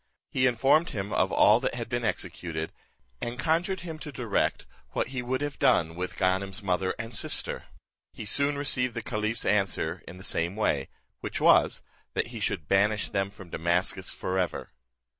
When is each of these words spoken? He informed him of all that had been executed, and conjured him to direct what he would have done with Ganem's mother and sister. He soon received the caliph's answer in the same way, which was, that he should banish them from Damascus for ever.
He 0.31 0.47
informed 0.47 0.89
him 0.89 1.13
of 1.13 1.31
all 1.31 1.59
that 1.59 1.75
had 1.75 1.87
been 1.87 2.03
executed, 2.03 2.71
and 3.21 3.37
conjured 3.37 3.81
him 3.81 3.99
to 3.99 4.11
direct 4.11 4.65
what 4.93 5.09
he 5.09 5.21
would 5.21 5.41
have 5.41 5.59
done 5.59 5.93
with 5.93 6.17
Ganem's 6.17 6.63
mother 6.63 6.95
and 6.97 7.13
sister. 7.13 7.65
He 8.11 8.25
soon 8.25 8.57
received 8.57 8.95
the 8.95 9.03
caliph's 9.03 9.45
answer 9.45 10.01
in 10.07 10.17
the 10.17 10.23
same 10.23 10.55
way, 10.55 10.89
which 11.19 11.39
was, 11.39 11.83
that 12.15 12.29
he 12.33 12.39
should 12.39 12.67
banish 12.67 13.11
them 13.11 13.29
from 13.29 13.51
Damascus 13.51 14.11
for 14.11 14.39
ever. 14.39 14.71